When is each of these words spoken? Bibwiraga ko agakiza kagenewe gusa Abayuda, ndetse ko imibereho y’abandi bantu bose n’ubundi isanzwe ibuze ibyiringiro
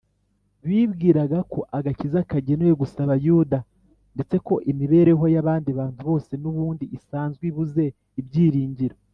Bibwiraga 0.67 1.39
ko 1.51 1.59
agakiza 1.77 2.27
kagenewe 2.31 2.73
gusa 2.81 2.97
Abayuda, 3.05 3.59
ndetse 4.15 4.35
ko 4.47 4.53
imibereho 4.71 5.23
y’abandi 5.33 5.69
bantu 5.79 5.99
bose 6.09 6.31
n’ubundi 6.41 6.85
isanzwe 6.97 7.43
ibuze 7.51 7.85
ibyiringiro 8.21 8.95